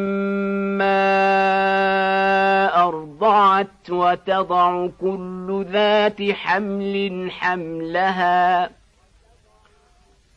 ارضعت 2.84 3.90
وتضع 3.90 4.86
كل 5.00 5.66
ذات 5.72 6.22
حمل 6.30 7.28
حملها 7.30 8.70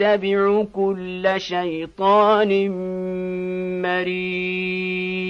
يتبع 0.00 0.64
كل 0.72 1.34
شيطان 1.36 2.70
مريد. 3.82 5.20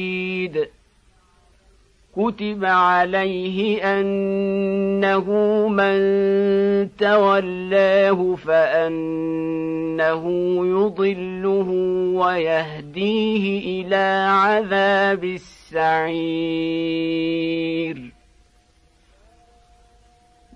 كتب 2.16 2.64
عليه 2.64 3.82
أنه 4.00 5.24
من 5.68 5.98
تولاه 6.98 8.34
فأنه 8.34 10.24
يضله 10.66 11.68
ويهديه 12.14 13.82
إلى 13.82 14.26
عذاب 14.28 15.24
السعير. 15.24 16.00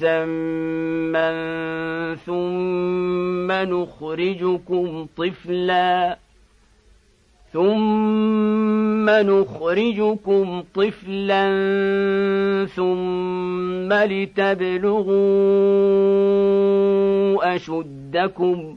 مسمى 0.00 1.30
ثم 2.26 3.52
نخرجكم 3.52 5.06
طفلا 5.16 6.18
ثم 7.52 9.10
نخرجكم 9.10 10.62
طفلا 10.74 11.46
ثم 12.76 13.92
لتبلغوا 13.92 15.16
اشدكم 17.56 18.76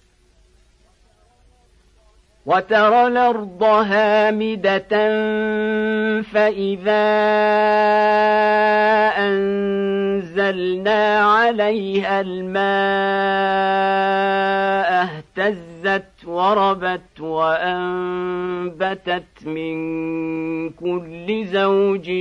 وترى 2.45 3.07
الأرض 3.07 3.63
هامدة 3.63 4.89
فإذا 6.21 7.07
أنزلنا 9.17 11.19
عليها 11.19 12.21
الماء 12.21 12.61
اهتزت 15.03 16.25
وربت 16.25 17.19
وأنبتت 17.19 19.23
من 19.45 19.75
كل 20.69 21.45
زوج 21.45 22.11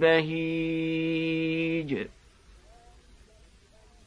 بهيج. 0.00 1.96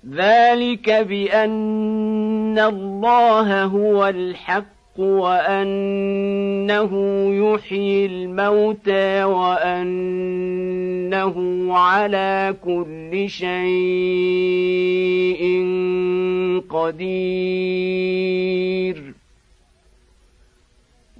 ذلك 0.10 0.90
بأن 0.90 2.60
الله 2.60 3.64
هو 3.64 4.08
الحق 4.08 4.81
وأنه 4.98 6.92
يحيي 7.34 8.06
الموتى 8.06 9.24
وأنه 9.24 10.48
على 11.74 12.56
كل 12.66 13.30
شيء 13.30 13.62
قدير. 16.70 18.02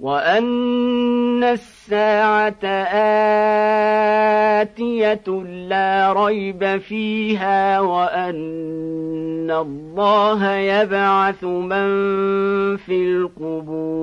وان 0.02 1.44
الساعة 1.44 2.64
اتيه 4.62 5.24
لا 5.68 6.12
ريب 6.12 6.78
فيها 6.78 7.80
وان 7.80 9.50
الله 9.50 10.50
يبعث 10.56 11.44
من 11.44 11.86
في 12.76 13.04
القبور 13.42 14.02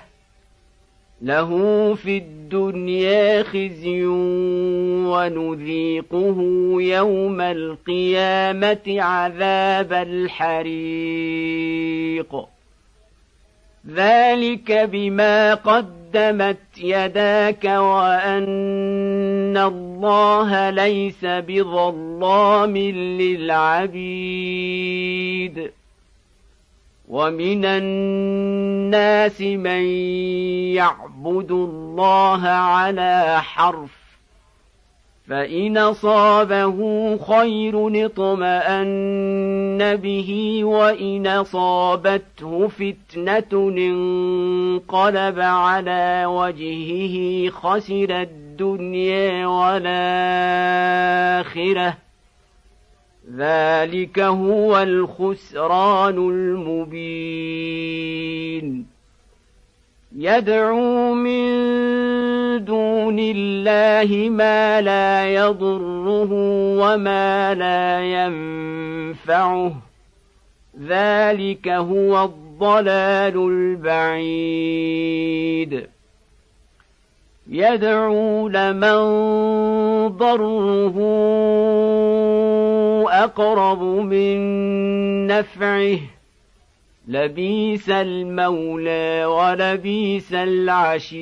له 1.21 1.93
في 1.95 2.17
الدنيا 2.17 3.43
خزي 3.43 4.05
ونذيقه 5.05 6.37
يوم 6.79 7.41
القيامة 7.41 8.77
عذاب 8.87 9.93
الحريق. 9.93 10.85
ذلك 13.87 14.71
بما 14.71 15.53
قدمت 15.53 16.57
يداك 16.77 17.63
وأن 17.65 19.57
الله 19.57 20.69
ليس 20.69 21.25
بظلام 21.25 22.77
للعبيد. 22.77 24.11
ومن 27.07 27.65
الناس 27.65 29.41
من 29.41 29.83
يعبد 30.75 31.51
الله 31.51 32.47
على 32.47 33.41
حرف 33.41 34.01
فان 35.31 35.77
اصابه 35.77 36.77
خير 37.17 38.05
اطمان 38.05 39.95
به 39.95 40.61
وان 40.63 41.27
اصابته 41.27 42.67
فتنه 42.67 43.69
انقلب 43.77 45.39
على 45.39 46.25
وجهه 46.25 47.49
خسر 47.49 48.21
الدنيا 48.21 49.47
والاخره 49.47 50.51
ذلك 53.37 54.19
هو 54.19 54.81
الخسران 54.81 56.17
المبين. 56.17 57.71
يدعو 60.17 61.13
من 61.13 61.51
دون 62.65 63.19
الله 63.19 64.29
ما 64.29 64.81
لا 64.81 65.33
يضره 65.33 66.29
وما 66.79 67.53
لا 67.53 68.01
ينفعه. 68.01 69.73
ذلك 70.81 71.67
هو 71.67 72.23
الضلال 72.23 73.37
البعيد. 73.37 74.41
يدعو 77.51 78.47
لمن 78.47 78.97
ضره 80.07 80.97
أقرب 83.09 83.83
من 83.83 84.37
نفعه. 85.27 85.97
لبيس 87.07 87.89
المولى 87.89 89.25
ولبيس 89.25 90.33
العشير. 90.33 91.21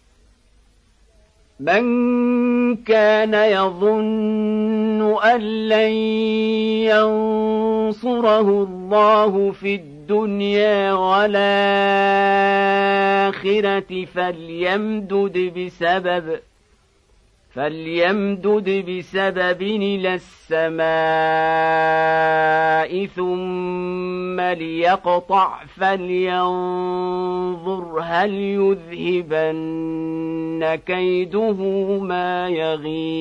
من 1.61 2.75
كان 2.75 3.33
يظن 3.33 5.17
أن 5.23 5.41
لن 5.67 5.91
ينصره 7.91 8.63
الله 8.63 9.51
في 9.51 9.75
الدنيا 9.75 10.93
والآخرة 10.93 11.25
فليمدد 14.05 15.53
بسبب 15.57 16.39
فليمدد 17.55 18.69
بسبب 18.89 19.61
إلى 19.61 20.13
السماء 20.13 20.81
ثم 23.05 24.41
ليقطع 24.41 25.59
فلينظر 25.77 27.19
هل 28.03 28.33
يذهبن 28.33 29.59
كيده 30.85 31.53
ما 32.01 32.49
يغيظ 32.49 33.11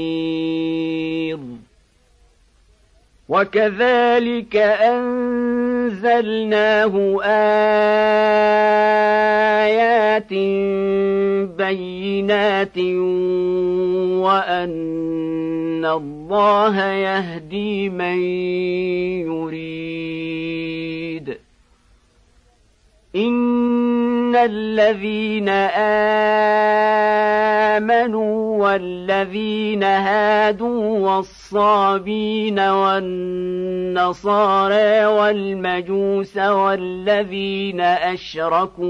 وكذلك 3.28 4.56
أنزلناه 5.80 7.22
آيات 9.64 10.32
بينات 11.56 12.78
وأن 14.24 15.84
الله 15.84 16.76
يهدي 16.92 17.88
من 17.88 18.18
يريد. 19.26 20.89
ان 23.26 24.36
الذين 24.36 25.48
امنوا 27.78 28.40
والذين 28.64 29.82
هادوا 29.82 30.98
والصابين 30.98 32.58
والنصارى 32.60 34.26
والمجوس 35.06 36.36
والذين 36.36 37.80
اشركوا 37.80 38.86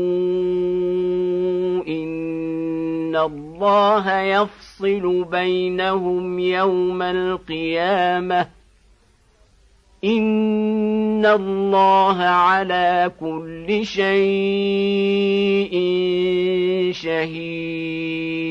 ان 1.89 3.17
الله 3.17 4.21
يفصل 4.21 5.25
بينهم 5.25 6.39
يوم 6.39 7.03
القيامه 7.03 8.60
ان 10.05 11.27
الله 11.27 12.23
على 12.23 13.13
كل 13.21 13.87
شيء 13.87 14.11
شهيد 16.93 18.51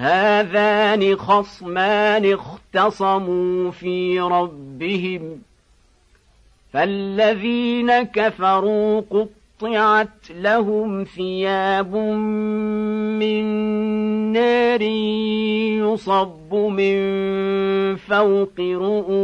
هذان 0.00 1.16
خصمان 1.16 2.32
اختصموا 2.32 3.70
في 3.70 4.20
ربهم 4.20 5.38
فالذين 6.72 8.02
كفروا 8.02 9.00
قطعت 9.00 10.30
لهم 10.30 11.04
ثياب 11.04 11.96
من 13.20 13.44
نار 14.32 14.82
يصب 15.82 16.54
من 16.54 16.96
فوق 17.96 18.60
رؤوسهم 18.60 19.18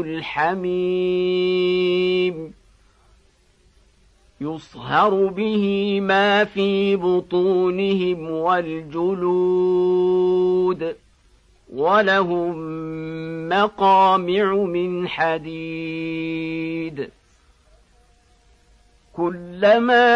الحميم. 0.00 1.42
يصهر 4.42 5.26
به 5.26 6.00
ما 6.00 6.44
في 6.44 6.96
بطونهم 6.96 8.30
والجلود 8.30 9.62
ولهم 11.74 12.54
مقامع 13.48 14.54
من 14.54 15.08
حديد 15.08 17.10
كلما 19.16 20.12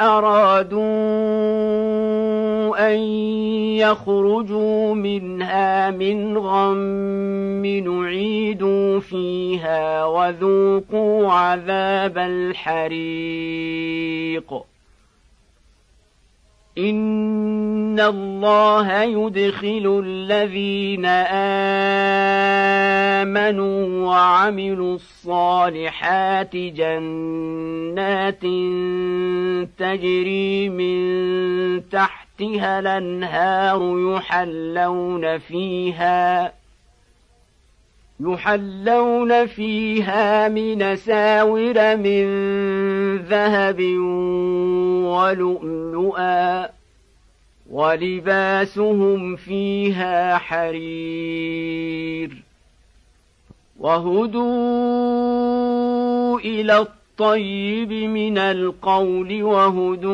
ارادوا 0.00 1.69
ان 2.80 2.98
يخرجوا 3.78 4.94
منها 4.94 5.90
من 5.90 6.38
غم 6.38 7.66
نعيدوا 7.66 9.00
فيها 9.00 10.04
وذوقوا 10.04 11.32
عذاب 11.32 12.18
الحريق 12.18 13.00
ان 16.88 18.00
الله 18.00 19.02
يدخل 19.02 20.02
الذين 20.06 21.06
امنوا 23.20 24.06
وعملوا 24.06 24.94
الصالحات 24.94 26.56
جنات 26.56 28.42
تجري 29.78 30.68
من 30.68 31.00
تحتها 31.88 32.78
الانهار 32.78 33.98
يحلون 33.98 35.38
فيها 35.38 36.52
يحلون 38.20 39.46
فيها 39.46 40.48
من 40.48 40.96
ساور 40.96 41.96
من 41.96 42.26
ذهب 43.16 43.80
ولؤلؤا 45.16 46.68
ولباسهم 47.70 49.36
فيها 49.36 50.38
حرير 50.38 52.42
وهدوا 53.80 55.20
إلى 56.40 56.78
الطيب 56.78 57.92
من 57.92 58.38
القول 58.38 59.42
وهدوا 59.42 60.10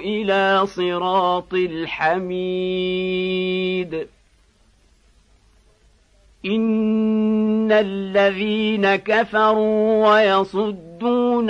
إلى 0.00 0.66
صراط 0.66 1.54
الحميد 1.54 2.86
إن 6.46 7.72
الذين 7.72 8.96
كفروا 8.96 10.08
ويصدون 10.08 10.85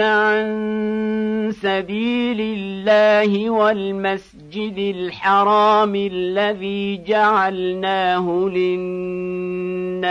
عن 0.00 1.50
سبيل 1.62 2.40
الله 2.40 3.50
والمسجد 3.50 4.78
الحرام 4.78 5.94
الذي 5.94 7.04
جعلناه 7.06 8.50
للناس 8.52 10.06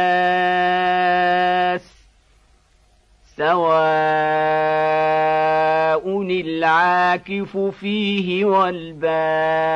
سواء 3.37 3.65
العاكف 6.21 7.57
فيه 7.57 8.45
والباد 8.45 9.75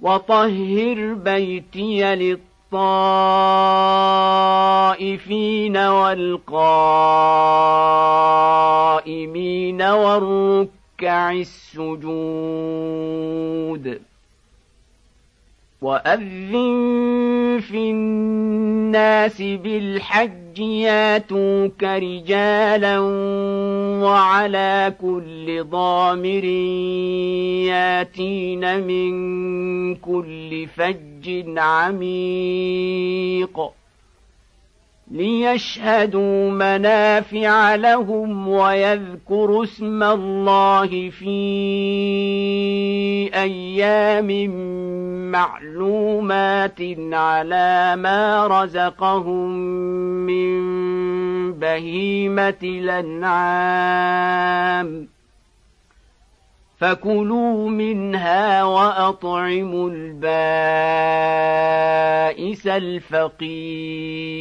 وطهر 0.00 1.14
بيتي 1.14 2.14
للطائفين 2.14 2.96
والقائمين 5.76 6.62
والركع 9.82 11.32
السجود 11.32 12.16
واذن 15.82 17.60
في 17.60 17.90
الناس 17.90 19.42
بالحج 19.42 20.58
ياتوك 20.58 21.82
رجالا 21.82 22.98
وعلى 24.02 24.94
كل 25.00 25.64
ضامر 25.64 26.44
ياتين 27.64 28.86
من 28.86 29.14
كل 29.94 30.66
فج 30.66 31.44
عميق 31.58 33.60
ليشهدوا 35.10 36.50
منافع 36.50 37.74
لهم 37.74 38.48
ويذكروا 38.48 39.64
اسم 39.64 40.02
الله 40.02 41.10
في 41.10 41.36
أيام 43.34 44.50
معلومات 45.30 46.80
على 47.12 47.96
ما 47.96 48.46
رزقهم 48.46 49.50
من 50.26 50.62
بهيمة 51.52 52.58
الأنعام. 52.62 53.96
فكلوا 56.78 57.68
منها 57.68 58.64
واطعموا 58.64 59.90
البائس 59.90 60.26
الفقير 62.66 64.36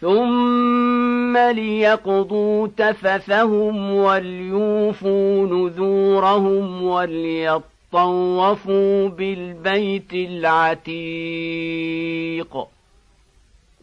ثم 0.00 1.36
ليقضوا 1.36 2.68
تفثهم 2.76 3.94
وليوفوا 3.94 5.46
نذورهم 5.46 6.82
وليطوفوا 6.82 7.68
بالبيت 9.08 10.12
العتيق 10.14 11.04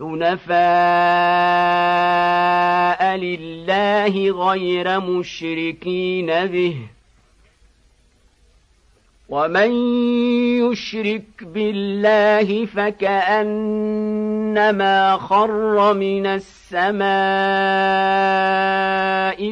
حنفاء 0.00 0.50
لله 3.16 4.30
غير 4.30 5.00
مشركين 5.00 6.26
به 6.26 6.76
ومن 9.28 9.70
يشرك 10.60 11.22
بالله 11.42 12.66
فكانما 12.66 13.96
خر 15.16 15.94
من 15.94 16.26
السماء 16.26 17.00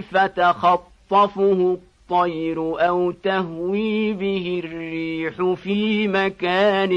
فتخطفه 0.00 1.78
الطير 2.10 2.88
أو 2.88 3.10
تهوي 3.10 4.12
به 4.12 4.62
الريح 4.64 5.54
في 5.54 6.08
مكان 6.08 6.90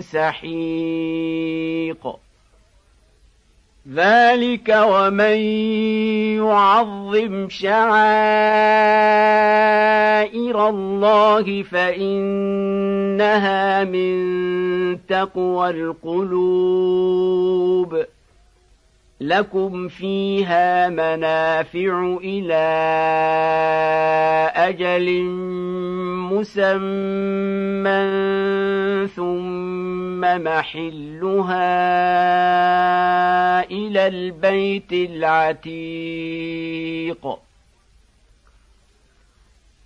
سحيق 0.00 1.48
ذلك 3.94 4.68
ومن 4.68 5.38
يعظم 6.36 7.48
شعائر 7.48 7.78
الله 10.68 11.62
فانها 11.62 12.74
من 13.84 14.18
تقوى 15.08 15.70
القلوب 15.70 17.08
لكم 19.20 19.88
فيها 19.88 20.88
منافع 20.88 22.18
إلى 22.24 22.68
أجل 24.54 25.08
مسمى 26.32 27.98
ثم 29.16 30.20
محلها 30.20 31.78
إلى 33.70 34.06
البيت 34.06 34.92
العتيق. 34.92 35.88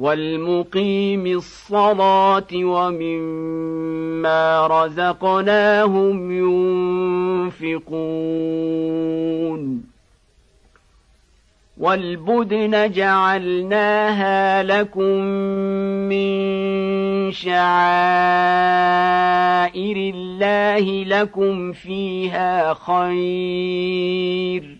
والمقيم 0.00 1.26
الصلاة 1.26 2.46
ومما 2.54 4.42
رزقناهم 4.66 6.32
ينفقون. 7.60 9.84
والبدن 11.78 12.92
جعلناها 12.92 14.62
لكم 14.62 15.20
من 16.08 16.40
شعائر 17.32 17.56
الله 19.96 21.04
لكم 21.04 21.72
فيها 21.72 22.74
خير. 22.74 24.79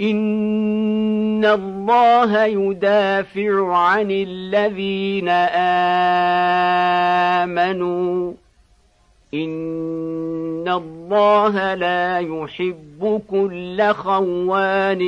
ان 0.00 1.44
الله 1.44 2.44
يدافع 2.44 3.76
عن 3.76 4.10
الذين 4.10 5.28
امنوا. 7.38 8.32
ان 9.34 10.68
الله 10.68 11.74
لا 11.74 12.18
يحب 12.18 13.22
كل 13.30 13.92
خوان 13.92 15.00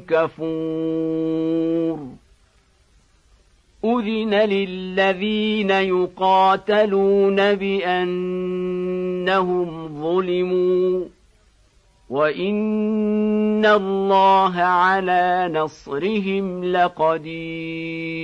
كفور. 0.00 1.98
اذن 3.84 4.34
للذين 4.34 5.70
يقاتلون 5.70 7.54
بانهم 7.54 8.28
ظلموا. 10.02 11.04
وان 12.10 13.66
الله 13.66 14.60
على 14.60 15.50
نصرهم 15.52 16.64
لقدير 16.64 18.20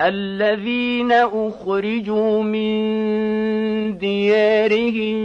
الذين 0.00 1.12
اخرجوا 1.12 2.42
من 2.42 2.72
ديارهم 3.98 5.18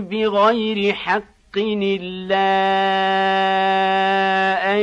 بغير 0.00 0.92
حق 0.92 1.24
الا 1.56 2.54
ان 4.74 4.80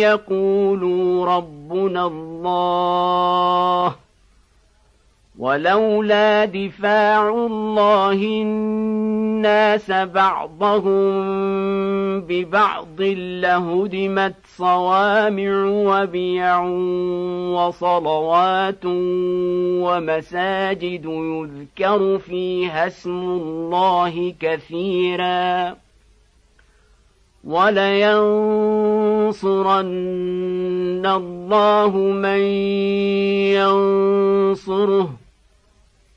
يقولوا 0.00 1.26
ربنا 1.26 2.06
الله 2.06 4.05
ولولا 5.38 6.44
دفاع 6.44 7.28
الله 7.28 8.12
الناس 8.12 9.90
بعضهم 9.90 11.06
ببعض 12.20 13.00
لهدمت 13.00 14.34
صوامع 14.56 15.64
وبيع 15.66 16.60
وصلوات 17.52 18.84
ومساجد 19.84 21.04
يذكر 21.04 22.18
فيها 22.18 22.86
اسم 22.86 23.10
الله 23.10 24.34
كثيرا. 24.40 25.76
ولينصرن 27.44 27.86
الله 31.06 31.96
من 31.96 32.40
ينصره. 33.54 35.25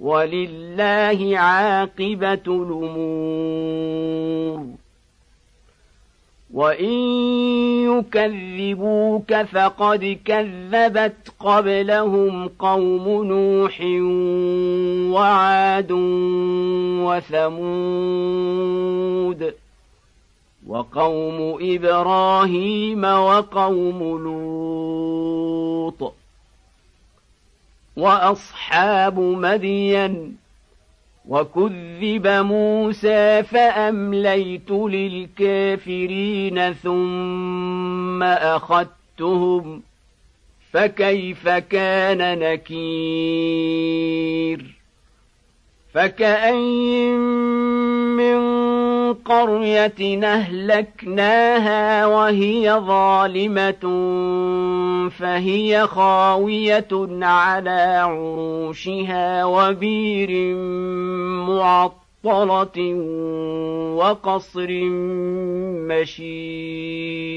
ولله 0.00 1.38
عاقبة 1.38 2.42
الأمور. 2.46 3.96
وإن 6.54 6.92
يكذبوك 7.84 9.34
فقد 9.34 10.18
كذبت 10.24 11.32
قبلهم 11.40 12.48
قوم 12.48 13.24
نوح 13.24 13.80
وعاد 15.14 15.92
وثمود 18.22 19.54
وقوم 20.66 21.58
إبراهيم 21.60 23.04
وقوم 23.04 23.98
لوط. 24.24 26.12
وأصحاب 27.96 29.18
مدين 29.18 30.36
وكذب 31.28 32.26
موسى 32.26 33.42
فأمليت 33.42 34.70
للكافرين 34.70 36.72
ثم 36.72 38.22
أخذتهم 38.22 39.82
فكيف 40.72 41.48
كان 41.48 42.38
نكير 42.38 43.86
فكأين 45.94 47.18
من 47.18 47.45
قرية 49.36 50.24
أهلكناها 50.24 52.06
وهي 52.06 52.72
ظالمة 52.72 53.84
فهي 55.18 55.86
خاوية 55.86 56.88
على 57.22 58.00
عروشها 58.04 59.44
وبير 59.44 60.54
معطلة 61.46 62.94
وقصر 63.96 64.68
مشيد. 65.90 67.36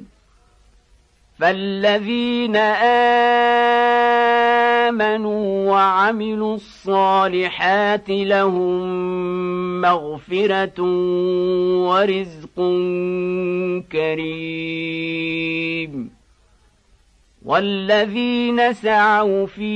فالذين 1.41 2.55
امنوا 4.87 5.71
وعملوا 5.71 6.55
الصالحات 6.55 8.09
لهم 8.09 9.01
مغفره 9.81 10.81
ورزق 11.87 12.55
كريم 13.91 15.31
والذين 17.45 18.73
سعوا 18.73 19.45
في 19.45 19.71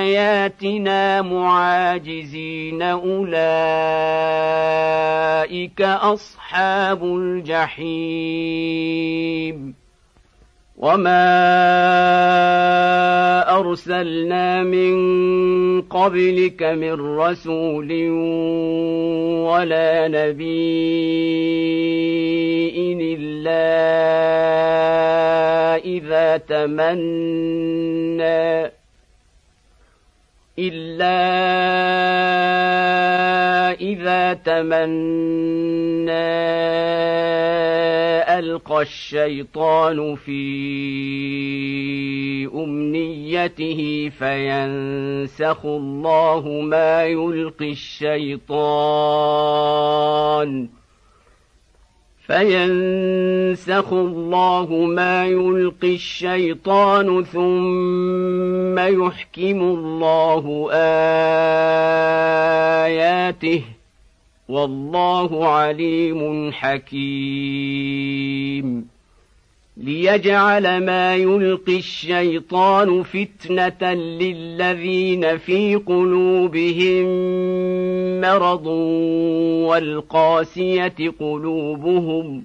آياتنا 0.00 1.22
معاجزين 1.22 2.82
أولئك 2.82 3.38
أصحاب 5.82 7.04
الجحيم 7.04 8.58
وما 10.78 11.28
ارسلنا 13.58 14.62
من 14.62 14.94
قبلك 15.82 16.62
من 16.62 17.18
رسول 17.18 18.10
ولا 19.42 20.08
نبي 20.08 21.18
الا 23.14 23.66
اذا 25.84 26.36
تمنى 26.36 27.58
إلا 30.58 31.18
إذا 33.80 34.34
تمنى 34.34 34.98
ألقى 38.38 38.82
الشيطان 38.82 40.14
في 40.14 40.38
أمنيته 42.54 44.10
فينسخ 44.18 45.64
الله 45.64 46.48
ما 46.48 47.04
يلقي 47.04 47.70
الشيطان 47.70 48.68
فينسخ 52.26 53.92
الله 53.92 54.74
ما 54.74 55.26
يلقي 55.26 55.94
الشيطان 55.94 57.24
ثم 57.24 58.57
يحكم 58.78 59.60
الله 59.62 60.68
آياته 62.84 63.62
والله 64.48 65.48
عليم 65.48 66.52
حكيم. 66.52 68.08
ليجعل 69.76 70.84
ما 70.84 71.14
يلقي 71.14 71.76
الشيطان 71.76 73.02
فتنة 73.02 73.94
للذين 73.94 75.38
في 75.38 75.74
قلوبهم 75.76 77.06
مرض 78.20 78.66
والقاسية 79.66 80.94
قلوبهم 81.20 82.44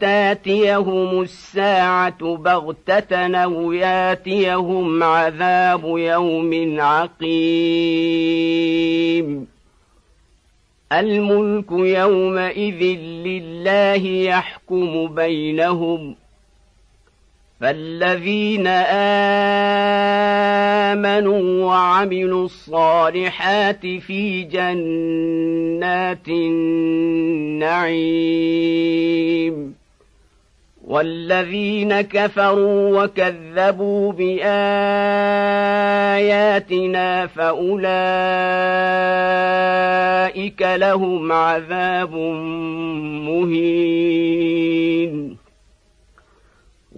تاتيهم 0.00 1.22
الساعة 1.22 2.36
بغتة 2.36 3.36
أو 3.36 3.72
ياتيهم 3.72 5.02
عذاب 5.02 5.84
يوم 5.84 6.80
عقيم. 6.80 7.28
الملك 10.92 11.72
يومئذ 11.72 12.82
لله 13.00 14.06
يحكم 14.06 15.14
بينهم. 15.14 16.14
فالذين 17.60 18.66
امنوا 20.86 21.64
وعملوا 21.64 22.44
الصالحات 22.44 23.86
في 23.86 24.42
جنات 24.42 26.28
النعيم 26.28 27.78
والذين 30.86 32.00
كفروا 32.00 33.04
وكذبوا 33.04 34.12
باياتنا 34.12 34.46
فاولئك 37.26 37.88
لهم 40.62 41.32
عذاب 41.32 42.14
مهين 43.28 44.68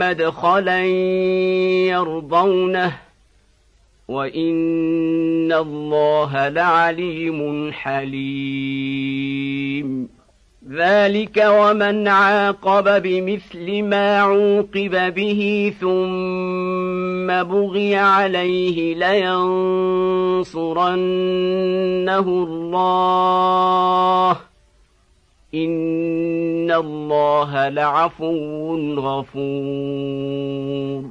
مدخلا 0.00 0.84
يرضونه 1.86 2.92
وإن 4.08 5.52
الله 5.52 6.48
لعليم 6.48 7.72
حليم. 7.72 9.40
ذلك 10.70 11.44
ومن 11.46 12.08
عاقب 12.08 13.02
بمثل 13.02 13.82
ما 13.82 14.20
عوقب 14.20 15.14
به 15.14 15.72
ثم 15.80 17.26
بغي 17.42 17.96
عليه 17.96 18.94
لينصرنه 18.94 20.68
الله. 22.48 24.36
إن 25.54 26.70
الله 26.70 27.68
لعفو 27.68 28.76
غفور. 29.00 31.04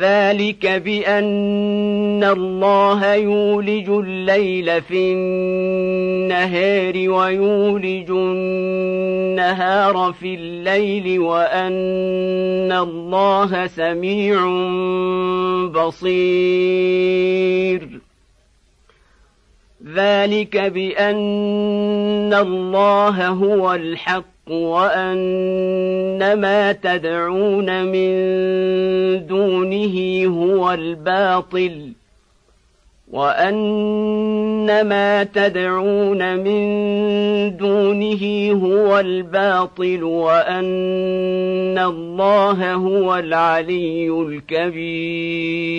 ذلك 0.00 0.66
بأن 0.66 2.24
الله 2.24 3.14
يولج 3.14 3.88
الليل 3.88 4.82
في 4.82 5.12
النهار 5.12 7.10
ويولج 7.10 8.10
النهار 8.10 10.12
في 10.12 10.34
الليل 10.34 11.20
وأن 11.20 12.72
الله 12.72 13.66
سميع 13.66 14.46
بصير. 15.86 17.88
ذلك 19.94 20.56
بأن 20.56 22.34
الله 22.34 23.28
هو 23.28 23.74
الحق 23.74 24.24
وأن 24.50 26.32
ما 26.40 26.72
تدعون 26.72 27.84
من 27.84 28.10
دونه 29.26 30.26
هو 30.26 30.72
الباطل 30.72 31.92
وأن 33.10 34.84
ما 34.88 35.24
تدعون 35.24 36.36
من 36.36 37.56
دونه 37.56 38.52
هو 38.52 38.98
الباطل 38.98 40.04
وأن 40.04 41.78
الله 41.78 42.74
هو 42.74 43.16
العلي 43.16 44.10
الكبير 44.10 45.78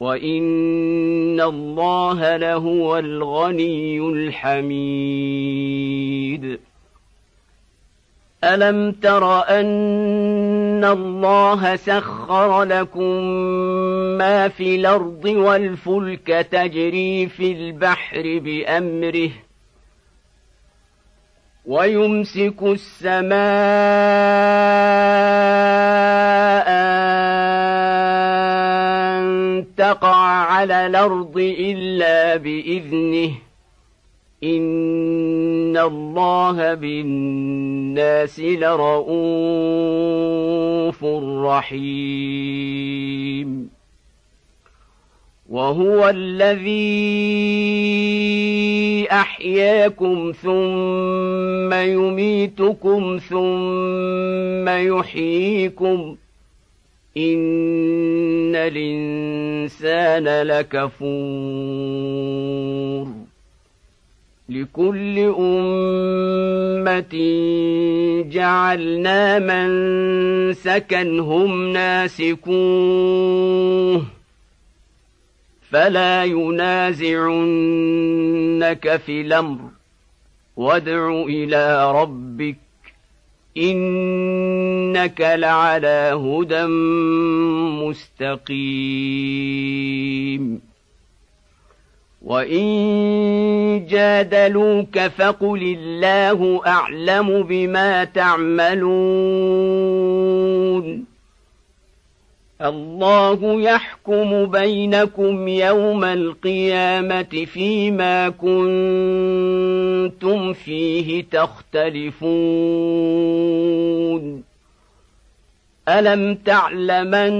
وان 0.00 1.40
الله 1.40 2.36
لهو 2.36 2.98
الغني 2.98 3.98
الحميد 3.98 5.54
الم 8.44 8.92
تر 8.92 9.48
ان 9.48 10.84
الله 10.84 11.76
سخر 11.76 12.62
لكم 12.62 13.24
ما 14.18 14.48
في 14.48 14.76
الأرض 14.76 15.24
والفلك 15.24 16.26
تجري 16.26 17.26
في 17.26 17.52
البحر 17.52 18.38
بامره 18.38 19.30
ويمسك 21.66 22.62
السماء 22.62 23.34
تقع 29.94 30.16
على 30.26 30.86
الأرض 30.86 31.38
الا 31.58 32.36
باذنه 32.36 33.30
ان 34.44 35.76
الله 35.76 36.74
بالناس 36.74 38.40
لرءوف 38.40 39.14
رحيم 41.44 42.94
وهو 45.48 46.08
الذي 46.08 47.44
احياكم 49.12 50.32
ثم 50.42 51.72
يميتكم 51.72 53.18
ثم 53.28 54.68
يحييكم 54.68 56.16
إن 57.16 58.56
الإنسان 58.56 60.42
لكفور 60.42 61.94
لكل 64.48 65.18
أمة 65.38 67.14
جعلنا 68.30 69.38
من 69.38 69.68
سكنهم 70.52 71.72
ناسكوه 71.72 72.54
فلا 75.70 76.24
ينازعنك 76.24 77.26
في 78.96 79.20
الأمر 79.20 79.60
وادع 80.56 81.22
إلى 81.22 81.92
ربك 81.92 82.63
انك 83.56 85.20
لعلى 85.20 86.20
هدى 86.24 86.66
مستقيم 88.24 89.54
وان 92.22 93.86
جادلوك 93.88 94.98
فقل 94.98 95.76
الله 95.78 96.60
اعلم 96.66 97.42
بما 97.42 98.04
تعملون 98.04 98.84
الله 102.64 103.60
يحكم 103.60 104.46
بينكم 104.46 105.48
يوم 105.48 106.04
القيامة 106.04 107.46
فيما 107.52 108.28
كنتم 108.28 108.62
فيه 110.52 111.24
تختلفون. 111.24 112.44
ألم 115.88 116.34
تعلمن 116.34 117.34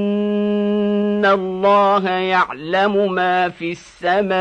الله 1.26 2.10
يعلم 2.10 3.12
ما 3.12 3.48
في 3.48 3.72
السماء 3.72 4.34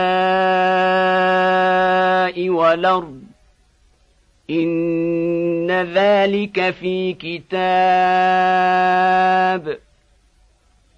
والأرض؟ 2.50 3.22
إن 4.50 5.72
ذلك 5.72 6.70
في 6.70 7.14
كتاب. 7.14 7.54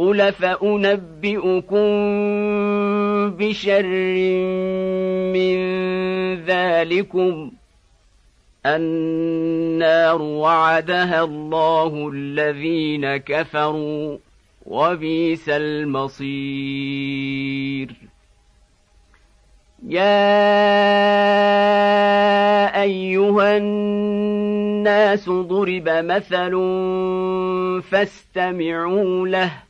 قل 0.00 0.32
فانبئكم 0.32 1.88
بشر 3.36 3.86
من 5.32 5.56
ذلكم 6.44 7.52
النار 8.66 10.22
وعدها 10.22 11.24
الله 11.24 12.10
الذين 12.14 13.16
كفروا 13.16 14.18
وبئس 14.66 15.48
المصير 15.48 16.70
يا 19.88 20.40
ايها 22.82 23.56
الناس 23.56 25.28
ضرب 25.28 25.88
مثل 25.88 26.50
فاستمعوا 27.90 29.28
له 29.28 29.69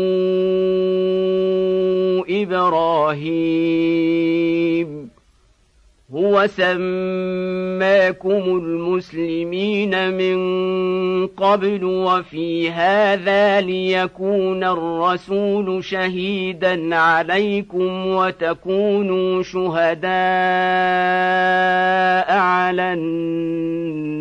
إبراهيم 3.71 5.10
هو 6.15 6.47
سماكم 6.47 8.31
المسلمين 8.31 10.13
من 10.15 10.37
قبل 11.27 11.85
وفي 11.85 12.71
هذا 12.71 13.61
ليكون 13.61 14.65
الرسول 14.65 15.85
شهيدا 15.85 16.97
عليكم 16.97 18.07
وتكونوا 18.07 19.43
شهداء 19.43 20.11
على 22.39 22.93
الناس. 22.93 24.21